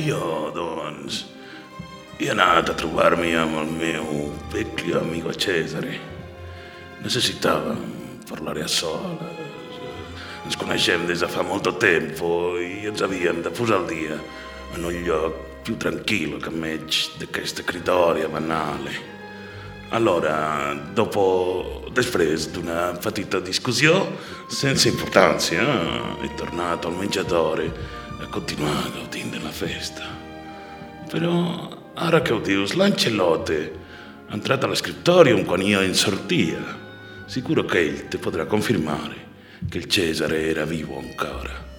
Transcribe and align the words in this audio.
Io, 0.00 0.50
doncs, 0.54 1.24
he 2.16 2.30
anat 2.32 2.70
a 2.70 2.74
trobar-m'hi 2.78 3.34
amb 3.36 3.58
el 3.60 3.72
meu 3.74 4.30
vecchio 4.52 5.00
amico 5.00 5.32
Cesare. 5.34 5.98
Necessitàvem 7.04 7.82
parlare 8.28 8.64
a 8.64 8.68
soles. 8.70 9.40
Ens 10.46 10.56
coneixem 10.56 11.04
des 11.08 11.20
de 11.20 11.28
fa 11.28 11.44
molto 11.44 11.74
tempo 11.76 12.56
i 12.56 12.86
ens 12.88 13.02
havíem 13.04 13.42
de 13.44 13.52
posar 13.52 13.82
al 13.82 13.88
dia 13.90 14.16
in 14.76 14.86
un 14.88 14.96
lloc 15.04 15.36
più 15.66 15.76
tranquillo 15.76 16.38
che 16.38 16.50
match 16.50 17.18
di 17.18 17.26
questa 17.26 17.62
critoria 17.62 18.28
banale. 18.28 19.08
Allora, 19.90 20.72
dopo, 20.94 21.90
després 21.92 22.48
d'una 22.54 22.96
petita 23.02 23.40
discussió, 23.40 24.06
senza 24.48 24.88
importanza, 24.88 25.56
eh, 25.56 26.26
è 26.26 26.34
tornato 26.36 26.88
al 26.88 26.94
mangiatore 26.94 27.64
e 27.66 28.22
ha 28.22 28.28
continuato 28.28 28.92
gaudint 28.92 29.29
della 29.50 29.52
festa. 29.52 30.04
Però, 31.10 31.90
ara 31.94 32.22
que 32.22 32.32
ho 32.32 32.40
dius, 32.40 32.74
l'Ancelote 32.74 33.58
ha 34.28 34.34
entrat 34.34 34.64
a 34.64 34.70
l'escriptorium 34.70 35.44
quan 35.44 35.62
io 35.62 35.82
in 35.82 35.94
sortia. 35.94 36.78
Sicuro 37.26 37.64
che 37.64 37.78
ell 37.78 38.08
te 38.08 38.18
potrà 38.18 38.46
confermare 38.46 39.28
che 39.68 39.78
il 39.78 39.86
Cesare 39.86 40.46
era 40.46 40.64
vivo 40.64 40.98
ancora. 40.98 41.69